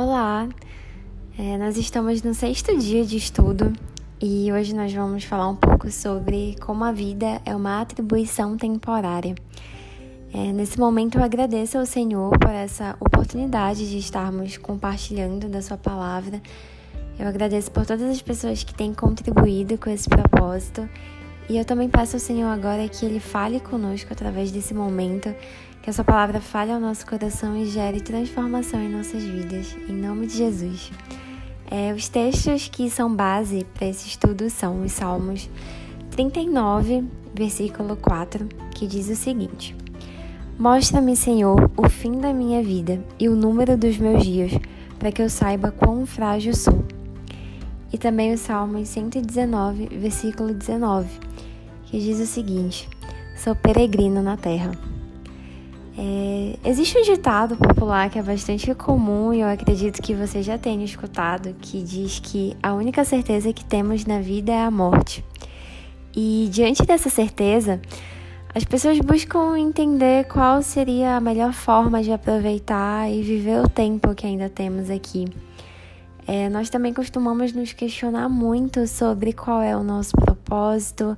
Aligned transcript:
Olá, 0.00 0.48
é, 1.36 1.58
nós 1.58 1.76
estamos 1.76 2.22
no 2.22 2.32
sexto 2.32 2.78
dia 2.78 3.04
de 3.04 3.16
estudo 3.16 3.72
e 4.22 4.48
hoje 4.52 4.72
nós 4.72 4.94
vamos 4.94 5.24
falar 5.24 5.48
um 5.48 5.56
pouco 5.56 5.90
sobre 5.90 6.54
como 6.60 6.84
a 6.84 6.92
vida 6.92 7.42
é 7.44 7.52
uma 7.52 7.80
atribuição 7.80 8.56
temporária. 8.56 9.34
É, 10.32 10.52
nesse 10.52 10.78
momento 10.78 11.18
eu 11.18 11.24
agradeço 11.24 11.78
ao 11.78 11.84
Senhor 11.84 12.30
por 12.38 12.50
essa 12.50 12.96
oportunidade 13.00 13.90
de 13.90 13.98
estarmos 13.98 14.56
compartilhando 14.56 15.48
da 15.48 15.60
Sua 15.60 15.76
palavra. 15.76 16.40
Eu 17.18 17.26
agradeço 17.26 17.68
por 17.72 17.84
todas 17.84 18.08
as 18.08 18.22
pessoas 18.22 18.62
que 18.62 18.72
têm 18.72 18.94
contribuído 18.94 19.76
com 19.78 19.90
esse 19.90 20.08
propósito 20.08 20.88
e 21.48 21.56
eu 21.56 21.64
também 21.64 21.88
peço 21.88 22.16
ao 22.16 22.20
Senhor 22.20 22.48
agora 22.48 22.88
que 22.88 23.06
Ele 23.06 23.20
fale 23.20 23.58
conosco 23.58 24.12
através 24.12 24.50
desse 24.50 24.74
momento 24.74 25.34
que 25.82 25.88
essa 25.88 26.04
palavra 26.04 26.40
fale 26.40 26.70
ao 26.70 26.78
nosso 26.78 27.06
coração 27.06 27.56
e 27.56 27.64
gere 27.64 28.00
transformação 28.00 28.78
em 28.82 28.90
nossas 28.90 29.22
vidas, 29.22 29.74
em 29.88 29.94
nome 29.94 30.26
de 30.26 30.36
Jesus. 30.36 30.90
É, 31.70 31.92
os 31.94 32.08
textos 32.08 32.68
que 32.68 32.90
são 32.90 33.14
base 33.14 33.66
para 33.74 33.86
esse 33.86 34.08
estudo 34.08 34.50
são 34.50 34.82
os 34.82 34.92
Salmos 34.92 35.48
39, 36.10 37.04
versículo 37.34 37.96
4, 37.96 38.46
que 38.74 38.86
diz 38.86 39.08
o 39.08 39.16
seguinte: 39.16 39.74
Mostra-me, 40.58 41.16
Senhor, 41.16 41.70
o 41.76 41.88
fim 41.88 42.18
da 42.18 42.34
minha 42.34 42.62
vida 42.62 43.02
e 43.18 43.28
o 43.28 43.34
número 43.34 43.76
dos 43.76 43.96
meus 43.96 44.24
dias, 44.24 44.52
para 44.98 45.10
que 45.10 45.22
eu 45.22 45.30
saiba 45.30 45.70
quão 45.70 46.04
frágil 46.04 46.54
sou. 46.54 46.84
E 47.92 47.96
também 47.96 48.34
os 48.34 48.40
Salmos 48.40 48.88
119, 48.88 49.88
versículo 49.92 50.52
19, 50.52 51.08
que 51.90 51.98
diz 51.98 52.20
o 52.20 52.26
seguinte: 52.26 52.88
Sou 53.36 53.54
peregrino 53.54 54.22
na 54.22 54.36
terra. 54.36 54.72
É, 56.00 56.56
existe 56.64 56.96
um 56.96 57.02
ditado 57.02 57.56
popular 57.56 58.08
que 58.08 58.20
é 58.20 58.22
bastante 58.22 58.72
comum 58.72 59.34
e 59.34 59.40
eu 59.40 59.48
acredito 59.48 60.00
que 60.00 60.14
você 60.14 60.42
já 60.42 60.56
tenha 60.56 60.84
escutado, 60.84 61.54
que 61.60 61.82
diz 61.82 62.20
que 62.20 62.56
a 62.62 62.72
única 62.72 63.04
certeza 63.04 63.52
que 63.52 63.64
temos 63.64 64.06
na 64.06 64.20
vida 64.20 64.52
é 64.52 64.62
a 64.62 64.70
morte. 64.70 65.24
E 66.14 66.48
diante 66.52 66.84
dessa 66.84 67.10
certeza, 67.10 67.80
as 68.54 68.64
pessoas 68.64 68.98
buscam 69.00 69.58
entender 69.58 70.24
qual 70.26 70.62
seria 70.62 71.16
a 71.16 71.20
melhor 71.20 71.52
forma 71.52 72.00
de 72.02 72.12
aproveitar 72.12 73.10
e 73.10 73.20
viver 73.22 73.60
o 73.60 73.68
tempo 73.68 74.14
que 74.14 74.26
ainda 74.26 74.48
temos 74.48 74.90
aqui. 74.90 75.26
É, 76.26 76.48
nós 76.48 76.70
também 76.70 76.92
costumamos 76.92 77.52
nos 77.52 77.72
questionar 77.72 78.28
muito 78.28 78.86
sobre 78.86 79.32
qual 79.32 79.62
é 79.62 79.76
o 79.76 79.82
nosso 79.82 80.12
propósito, 80.12 81.16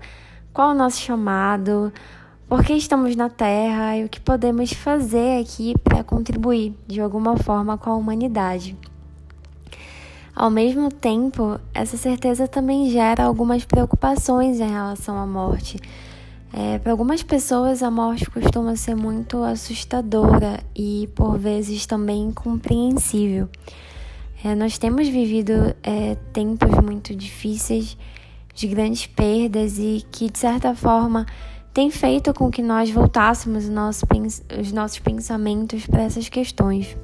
qual 0.53 0.71
o 0.71 0.75
nosso 0.75 1.01
chamado, 1.01 1.93
por 2.49 2.65
que 2.65 2.73
estamos 2.73 3.15
na 3.15 3.29
Terra 3.29 3.97
e 3.97 4.05
o 4.05 4.09
que 4.09 4.21
podemos 4.21 4.73
fazer 4.73 5.41
aqui 5.41 5.75
para 5.85 6.03
contribuir 6.03 6.75
de 6.87 7.01
alguma 7.01 7.37
forma 7.37 7.79
com 7.79 7.91
a 7.91 7.97
humanidade. 7.97 8.77
Ao 10.35 10.51
mesmo 10.51 10.91
tempo, 10.91 11.61
essa 11.75 11.97
certeza 11.97 12.49
também 12.49 12.91
gera 12.91 13.25
algumas 13.25 13.65
preocupações 13.65 14.59
em 14.59 14.69
relação 14.69 15.19
à 15.19 15.27
morte. 15.27 15.79
É, 16.53 16.79
para 16.79 16.91
algumas 16.91 17.23
pessoas, 17.23 17.83
a 17.83 17.91
morte 17.91 18.29
costuma 18.29 18.75
ser 18.75 18.97
muito 18.97 19.43
assustadora 19.43 20.59
e, 20.75 21.09
por 21.15 21.39
vezes, 21.39 21.87
também 21.87 22.23
incompreensível. 22.25 23.49
É, 24.43 24.55
nós 24.55 24.79
temos 24.79 25.07
vivido 25.09 25.75
é, 25.83 26.17
tempos 26.33 26.71
muito 26.83 27.15
difíceis, 27.15 27.97
de 28.55 28.67
grandes 28.67 29.07
perdas 29.07 29.79
e 29.79 30.05
que, 30.11 30.31
de 30.31 30.39
certa 30.39 30.75
forma, 30.75 31.27
tem 31.73 31.91
feito 31.91 32.35
com 32.35 32.51
que 32.51 32.63
nós 32.63 32.91
voltássemos 32.91 33.65
os 33.65 34.73
nossos 34.73 34.99
pensamentos 34.99 35.87
para 35.87 36.03
essas 36.03 36.29
questões. 36.29 36.97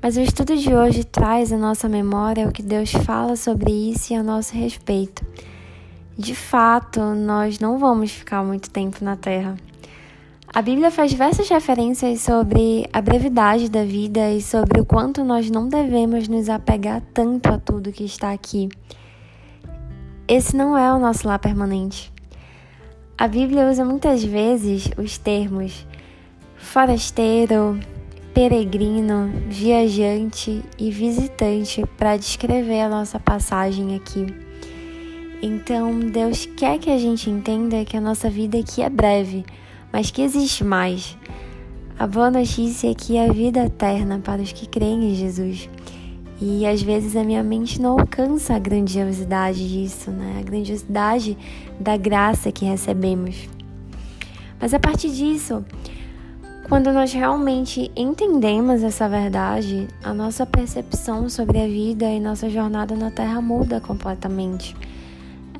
Mas 0.00 0.16
o 0.16 0.20
estudo 0.20 0.56
de 0.56 0.74
hoje 0.74 1.04
traz 1.04 1.52
à 1.52 1.56
nossa 1.56 1.88
memória 1.88 2.48
o 2.48 2.52
que 2.52 2.62
Deus 2.62 2.92
fala 2.92 3.34
sobre 3.34 3.70
isso 3.72 4.12
e 4.12 4.16
a 4.16 4.22
nosso 4.22 4.54
respeito. 4.54 5.26
De 6.16 6.34
fato, 6.34 7.00
nós 7.00 7.58
não 7.58 7.78
vamos 7.78 8.12
ficar 8.12 8.44
muito 8.44 8.70
tempo 8.70 9.04
na 9.04 9.16
Terra. 9.16 9.56
A 10.52 10.62
Bíblia 10.62 10.90
faz 10.90 11.10
diversas 11.10 11.48
referências 11.48 12.22
sobre 12.22 12.88
a 12.92 13.02
brevidade 13.02 13.68
da 13.68 13.84
vida 13.84 14.30
e 14.30 14.40
sobre 14.40 14.80
o 14.80 14.84
quanto 14.84 15.22
nós 15.22 15.50
não 15.50 15.68
devemos 15.68 16.26
nos 16.26 16.48
apegar 16.48 17.02
tanto 17.12 17.48
a 17.48 17.58
tudo 17.58 17.92
que 17.92 18.04
está 18.04 18.32
aqui. 18.32 18.68
Esse 20.28 20.54
não 20.54 20.76
é 20.76 20.92
o 20.92 20.98
nosso 20.98 21.26
lar 21.26 21.38
permanente. 21.38 22.12
A 23.16 23.26
Bíblia 23.26 23.66
usa 23.70 23.82
muitas 23.82 24.22
vezes 24.22 24.90
os 24.98 25.16
termos 25.16 25.86
forasteiro, 26.54 27.80
peregrino, 28.34 29.32
viajante 29.48 30.62
e 30.78 30.90
visitante 30.90 31.82
para 31.96 32.18
descrever 32.18 32.82
a 32.82 32.90
nossa 32.90 33.18
passagem 33.18 33.96
aqui. 33.96 34.26
Então, 35.40 35.98
Deus 35.98 36.44
quer 36.44 36.78
que 36.78 36.90
a 36.90 36.98
gente 36.98 37.30
entenda 37.30 37.86
que 37.86 37.96
a 37.96 38.00
nossa 38.00 38.28
vida 38.28 38.58
aqui 38.58 38.82
é 38.82 38.90
breve, 38.90 39.46
mas 39.90 40.10
que 40.10 40.20
existe 40.20 40.62
mais. 40.62 41.16
A 41.98 42.06
boa 42.06 42.30
notícia 42.30 42.90
é 42.90 42.94
que 42.94 43.16
a 43.16 43.32
vida 43.32 43.64
eterna 43.64 44.20
para 44.22 44.42
os 44.42 44.52
que 44.52 44.68
creem 44.68 45.10
em 45.10 45.14
Jesus. 45.14 45.70
E 46.40 46.64
às 46.66 46.80
vezes 46.80 47.16
a 47.16 47.24
minha 47.24 47.42
mente 47.42 47.80
não 47.80 47.98
alcança 47.98 48.54
a 48.54 48.58
grandiosidade 48.58 49.68
disso, 49.68 50.10
né? 50.10 50.36
A 50.38 50.42
grandiosidade 50.42 51.36
da 51.80 51.96
graça 51.96 52.52
que 52.52 52.64
recebemos. 52.64 53.48
Mas 54.60 54.72
a 54.72 54.78
partir 54.78 55.10
disso, 55.10 55.64
quando 56.68 56.92
nós 56.92 57.12
realmente 57.12 57.90
entendemos 57.96 58.82
essa 58.82 59.08
verdade, 59.08 59.88
a 60.02 60.12
nossa 60.12 60.44
percepção 60.44 61.28
sobre 61.28 61.60
a 61.60 61.66
vida 61.66 62.04
e 62.06 62.20
nossa 62.20 62.50
jornada 62.50 62.94
na 62.94 63.10
Terra 63.10 63.40
muda 63.40 63.80
completamente. 63.80 64.76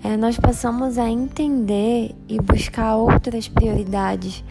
É, 0.04 0.16
nós 0.16 0.38
passamos 0.38 0.96
a 0.96 1.08
entender 1.08 2.14
e 2.28 2.38
buscar 2.40 2.96
outras 2.96 3.48
prioridades, 3.48 4.44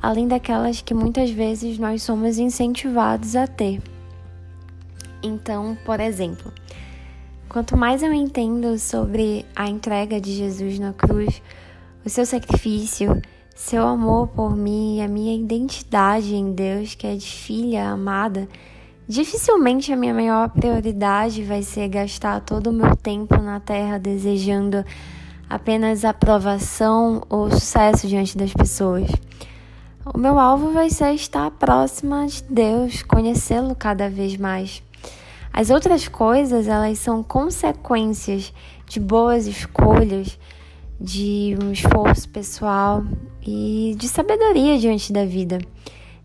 além 0.00 0.26
daquelas 0.26 0.80
que 0.80 0.94
muitas 0.94 1.28
vezes 1.30 1.78
nós 1.78 2.02
somos 2.02 2.38
incentivados 2.38 3.36
a 3.36 3.46
ter. 3.46 3.82
Então, 5.26 5.76
por 5.84 6.00
exemplo, 6.00 6.52
quanto 7.48 7.76
mais 7.76 8.02
eu 8.02 8.12
entendo 8.12 8.78
sobre 8.78 9.44
a 9.54 9.68
entrega 9.68 10.20
de 10.20 10.32
Jesus 10.32 10.78
na 10.78 10.92
cruz, 10.92 11.42
o 12.04 12.08
seu 12.08 12.24
sacrifício, 12.24 13.20
seu 13.54 13.86
amor 13.86 14.28
por 14.28 14.54
mim 14.54 15.00
a 15.00 15.08
minha 15.08 15.34
identidade 15.34 16.34
em 16.34 16.52
Deus, 16.52 16.94
que 16.94 17.06
é 17.06 17.16
de 17.16 17.26
filha 17.26 17.88
amada, 17.88 18.48
dificilmente 19.08 19.92
a 19.92 19.96
minha 19.96 20.14
maior 20.14 20.48
prioridade 20.50 21.42
vai 21.42 21.62
ser 21.62 21.88
gastar 21.88 22.40
todo 22.40 22.68
o 22.68 22.72
meu 22.72 22.94
tempo 22.94 23.36
na 23.40 23.58
terra 23.58 23.98
desejando 23.98 24.84
apenas 25.48 26.04
aprovação 26.04 27.22
ou 27.28 27.50
sucesso 27.50 28.06
diante 28.06 28.36
das 28.36 28.52
pessoas. 28.52 29.08
O 30.14 30.18
meu 30.18 30.38
alvo 30.38 30.72
vai 30.72 30.90
ser 30.90 31.14
estar 31.14 31.50
próxima 31.50 32.26
de 32.26 32.42
Deus, 32.44 33.02
conhecê-lo 33.02 33.74
cada 33.74 34.08
vez 34.08 34.36
mais. 34.36 34.82
As 35.56 35.70
outras 35.70 36.06
coisas, 36.06 36.68
elas 36.68 36.98
são 36.98 37.22
consequências 37.22 38.52
de 38.86 39.00
boas 39.00 39.46
escolhas, 39.46 40.38
de 41.00 41.56
um 41.62 41.72
esforço 41.72 42.28
pessoal 42.28 43.02
e 43.42 43.96
de 43.96 44.06
sabedoria 44.06 44.78
diante 44.78 45.14
da 45.14 45.24
vida. 45.24 45.58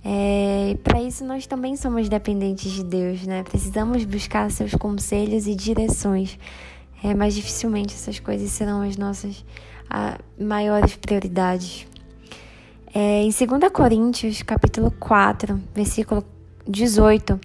É, 0.03 0.75
para 0.83 1.01
isso, 1.01 1.23
nós 1.23 1.47
também 1.47 1.77
somos 1.77 2.09
dependentes 2.09 2.73
de 2.73 2.83
Deus, 2.83 3.25
né? 3.25 3.41
Precisamos 3.43 4.03
buscar 4.03 4.51
seus 4.51 4.73
conselhos 4.75 5.47
e 5.47 5.55
direções, 5.55 6.37
é, 7.01 7.13
mas 7.13 7.33
dificilmente 7.33 7.93
essas 7.93 8.19
coisas 8.19 8.51
serão 8.51 8.81
as 8.81 8.97
nossas 8.97 9.45
a, 9.89 10.19
maiores 10.37 10.97
prioridades. 10.97 11.87
É, 12.93 13.23
em 13.23 13.29
2 13.29 13.71
Coríntios, 13.71 14.41
capítulo 14.41 14.91
4, 14.99 15.57
versículo 15.73 16.21
18, 16.67 17.39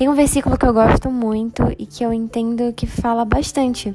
tem 0.00 0.08
um 0.08 0.14
versículo 0.14 0.56
que 0.56 0.64
eu 0.64 0.72
gosto 0.72 1.10
muito 1.10 1.62
e 1.78 1.84
que 1.84 2.02
eu 2.02 2.10
entendo 2.10 2.72
que 2.72 2.86
fala 2.86 3.22
bastante 3.22 3.92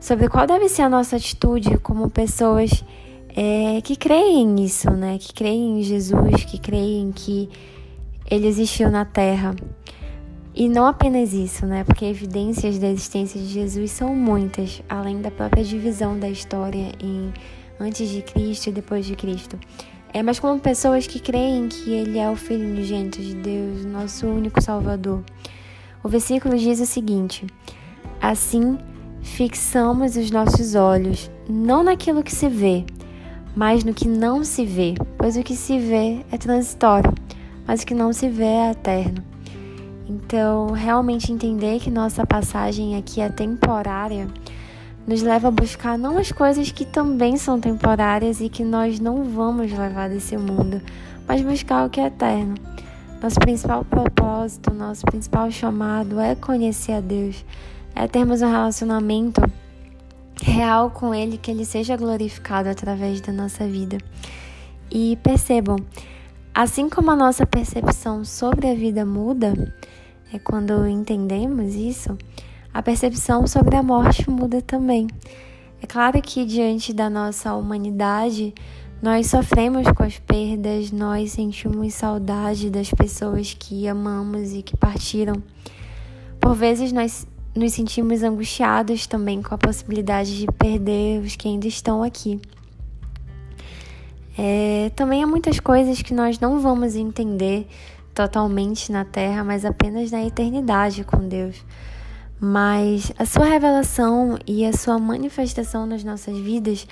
sobre 0.00 0.26
qual 0.26 0.46
deve 0.46 0.66
ser 0.66 0.80
a 0.80 0.88
nossa 0.88 1.16
atitude 1.16 1.76
como 1.76 2.08
pessoas 2.08 2.82
é, 3.36 3.78
que 3.82 3.94
creem 3.94 4.46
nisso, 4.46 4.90
né? 4.92 5.18
Que 5.18 5.30
creem 5.34 5.78
em 5.78 5.82
Jesus, 5.82 6.46
que 6.46 6.58
creem 6.58 7.12
que 7.12 7.50
ele 8.30 8.46
existiu 8.46 8.90
na 8.90 9.04
Terra. 9.04 9.54
E 10.54 10.70
não 10.70 10.86
apenas 10.86 11.34
isso, 11.34 11.66
né? 11.66 11.84
Porque 11.84 12.06
evidências 12.06 12.78
da 12.78 12.88
existência 12.88 13.38
de 13.38 13.48
Jesus 13.48 13.90
são 13.90 14.16
muitas, 14.16 14.82
além 14.88 15.20
da 15.20 15.30
própria 15.30 15.62
divisão 15.62 16.18
da 16.18 16.30
história 16.30 16.92
em 16.98 17.30
antes 17.78 18.08
de 18.08 18.22
Cristo 18.22 18.68
e 18.68 18.72
depois 18.72 19.04
de 19.04 19.14
Cristo. 19.14 19.58
É, 20.14 20.22
mas 20.22 20.38
como 20.38 20.60
pessoas 20.60 21.06
que 21.06 21.18
creem 21.18 21.68
que 21.68 21.90
Ele 21.90 22.18
é 22.18 22.28
o 22.28 22.36
Filho 22.36 22.66
unigênito 22.68 23.20
de 23.20 23.34
Deus, 23.34 23.84
nosso 23.86 24.26
único 24.26 24.60
Salvador. 24.60 25.24
O 26.04 26.08
versículo 26.08 26.58
diz 26.58 26.80
o 26.80 26.86
seguinte: 26.86 27.46
Assim, 28.20 28.78
fixamos 29.22 30.16
os 30.16 30.30
nossos 30.30 30.74
olhos 30.74 31.30
não 31.48 31.82
naquilo 31.82 32.22
que 32.22 32.34
se 32.34 32.46
vê, 32.46 32.84
mas 33.56 33.84
no 33.84 33.94
que 33.94 34.06
não 34.06 34.44
se 34.44 34.66
vê, 34.66 34.94
pois 35.16 35.36
o 35.36 35.42
que 35.42 35.56
se 35.56 35.78
vê 35.78 36.20
é 36.30 36.36
transitório, 36.36 37.12
mas 37.66 37.82
o 37.82 37.86
que 37.86 37.94
não 37.94 38.12
se 38.12 38.28
vê 38.28 38.44
é 38.44 38.70
eterno. 38.72 39.24
Então, 40.06 40.72
realmente 40.72 41.32
entender 41.32 41.80
que 41.80 41.90
nossa 41.90 42.26
passagem 42.26 42.96
aqui 42.96 43.22
é 43.22 43.30
temporária 43.30 44.28
nos 45.06 45.22
leva 45.22 45.48
a 45.48 45.50
buscar 45.50 45.98
não 45.98 46.18
as 46.18 46.30
coisas 46.30 46.70
que 46.70 46.84
também 46.84 47.36
são 47.36 47.60
temporárias 47.60 48.40
e 48.40 48.48
que 48.48 48.64
nós 48.64 49.00
não 49.00 49.24
vamos 49.24 49.70
levar 49.72 50.08
desse 50.08 50.36
mundo, 50.36 50.80
mas 51.26 51.40
buscar 51.42 51.86
o 51.86 51.90
que 51.90 52.00
é 52.00 52.06
eterno. 52.06 52.54
Nosso 53.22 53.38
principal 53.38 53.84
propósito, 53.84 54.72
nosso 54.72 55.04
principal 55.06 55.50
chamado 55.50 56.18
é 56.18 56.34
conhecer 56.34 56.92
a 56.92 57.00
Deus, 57.00 57.44
é 57.94 58.06
termos 58.08 58.42
um 58.42 58.50
relacionamento 58.50 59.40
real 60.42 60.90
com 60.90 61.14
Ele, 61.14 61.38
que 61.38 61.50
Ele 61.50 61.64
seja 61.64 61.96
glorificado 61.96 62.68
através 62.68 63.20
da 63.20 63.32
nossa 63.32 63.66
vida. 63.66 63.98
E 64.90 65.16
percebam, 65.22 65.76
assim 66.54 66.88
como 66.88 67.10
a 67.10 67.16
nossa 67.16 67.46
percepção 67.46 68.24
sobre 68.24 68.68
a 68.68 68.74
vida 68.74 69.06
muda, 69.06 69.54
é 70.34 70.38
quando 70.38 70.86
entendemos 70.86 71.74
isso, 71.74 72.16
a 72.72 72.82
percepção 72.82 73.46
sobre 73.46 73.76
a 73.76 73.82
morte 73.82 74.28
muda 74.30 74.62
também. 74.62 75.06
É 75.82 75.86
claro 75.86 76.20
que 76.22 76.44
diante 76.44 76.92
da 76.92 77.10
nossa 77.10 77.54
humanidade, 77.54 78.54
nós 79.02 79.26
sofremos 79.26 79.86
com 79.90 80.04
as 80.04 80.18
perdas, 80.18 80.92
nós 80.92 81.32
sentimos 81.32 81.94
saudade 81.94 82.70
das 82.70 82.90
pessoas 82.90 83.52
que 83.52 83.88
amamos 83.88 84.52
e 84.52 84.62
que 84.62 84.76
partiram. 84.76 85.42
Por 86.40 86.54
vezes 86.54 86.92
nós 86.92 87.26
nos 87.54 87.72
sentimos 87.72 88.22
angustiados 88.22 89.06
também 89.06 89.42
com 89.42 89.54
a 89.54 89.58
possibilidade 89.58 90.38
de 90.38 90.46
perder 90.46 91.20
os 91.20 91.36
que 91.36 91.48
ainda 91.48 91.66
estão 91.66 92.02
aqui. 92.02 92.40
É, 94.38 94.90
também 94.96 95.22
há 95.22 95.26
muitas 95.26 95.60
coisas 95.60 96.00
que 96.00 96.14
nós 96.14 96.38
não 96.38 96.60
vamos 96.60 96.96
entender 96.96 97.66
totalmente 98.14 98.90
na 98.90 99.04
Terra, 99.04 99.44
mas 99.44 99.64
apenas 99.64 100.10
na 100.10 100.24
eternidade 100.24 101.04
com 101.04 101.28
Deus. 101.28 101.62
Mas 102.42 103.12
a 103.18 103.24
sua 103.24 103.44
revelação 103.44 104.36
e 104.46 104.66
a 104.66 104.72
sua 104.72 104.98
manifestação 104.98 105.86
nas 105.86 106.02
nossas 106.02 106.36
vidas 106.36 106.86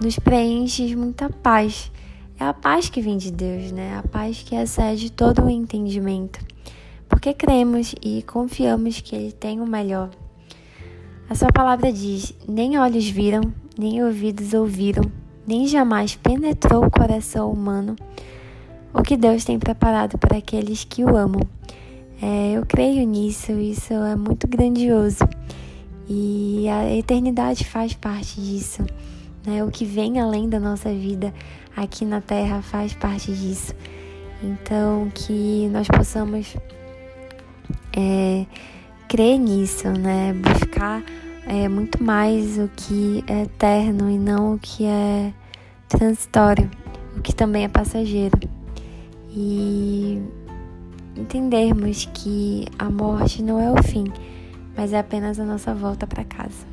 nos 0.00 0.18
preenche 0.18 0.86
de 0.86 0.94
muita 0.94 1.30
paz. 1.30 1.90
É 2.38 2.44
a 2.44 2.52
paz 2.52 2.90
que 2.90 3.00
vem 3.00 3.16
de 3.16 3.32
Deus, 3.32 3.72
né? 3.72 3.96
A 3.96 4.06
paz 4.06 4.42
que 4.42 4.54
excede 4.54 5.10
todo 5.10 5.46
o 5.46 5.50
entendimento 5.50 6.52
porque 7.12 7.34
cremos 7.34 7.94
e 8.02 8.22
confiamos 8.22 9.02
que 9.02 9.14
Ele 9.14 9.32
tem 9.32 9.60
o 9.60 9.66
melhor. 9.66 10.08
A 11.28 11.34
Sua 11.34 11.52
palavra 11.52 11.92
diz: 11.92 12.34
nem 12.48 12.78
olhos 12.78 13.06
viram, 13.06 13.42
nem 13.78 14.02
ouvidos 14.02 14.54
ouviram, 14.54 15.04
nem 15.46 15.66
jamais 15.66 16.16
penetrou 16.16 16.86
o 16.86 16.90
coração 16.90 17.52
humano 17.52 17.94
o 18.94 19.02
que 19.02 19.16
Deus 19.16 19.44
tem 19.44 19.58
preparado 19.58 20.18
para 20.18 20.38
aqueles 20.38 20.84
que 20.84 21.04
o 21.04 21.16
amam. 21.16 21.42
É, 22.22 22.52
eu 22.52 22.64
creio 22.64 23.04
nisso, 23.04 23.50
isso 23.50 23.92
é 23.92 24.14
muito 24.14 24.46
grandioso 24.46 25.28
e 26.08 26.68
a 26.68 26.94
eternidade 26.94 27.64
faz 27.64 27.94
parte 27.94 28.40
disso. 28.40 28.84
Né? 29.44 29.64
O 29.64 29.70
que 29.72 29.84
vem 29.84 30.20
além 30.20 30.48
da 30.48 30.60
nossa 30.60 30.92
vida 30.92 31.34
aqui 31.76 32.04
na 32.04 32.20
Terra 32.20 32.62
faz 32.62 32.92
parte 32.92 33.32
disso. 33.32 33.74
Então, 34.40 35.10
que 35.12 35.68
nós 35.72 35.88
possamos 35.88 36.56
é, 37.96 38.46
crer 39.08 39.38
nisso, 39.38 39.88
né? 39.88 40.32
Buscar 40.32 41.02
é, 41.46 41.68
muito 41.68 42.02
mais 42.02 42.58
o 42.58 42.68
que 42.76 43.24
é 43.26 43.42
eterno 43.42 44.10
e 44.10 44.18
não 44.18 44.54
o 44.54 44.58
que 44.58 44.84
é 44.84 45.32
transitório, 45.88 46.70
o 47.16 47.20
que 47.20 47.34
também 47.34 47.64
é 47.64 47.68
passageiro. 47.68 48.38
E 49.30 50.20
entendermos 51.16 52.08
que 52.14 52.66
a 52.78 52.90
morte 52.90 53.42
não 53.42 53.60
é 53.60 53.70
o 53.70 53.82
fim, 53.82 54.04
mas 54.76 54.92
é 54.92 54.98
apenas 54.98 55.38
a 55.38 55.44
nossa 55.44 55.74
volta 55.74 56.06
para 56.06 56.24
casa. 56.24 56.71